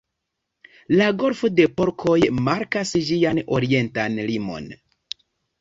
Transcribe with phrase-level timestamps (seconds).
[1.01, 2.17] La Golfo de Porkoj
[2.47, 4.73] markas ĝian orientan limon.